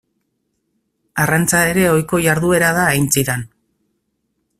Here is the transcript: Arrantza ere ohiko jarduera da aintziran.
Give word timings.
Arrantza 1.25 1.61
ere 1.73 1.83
ohiko 1.91 2.21
jarduera 2.29 2.71
da 2.79 2.87
aintziran. 2.95 3.45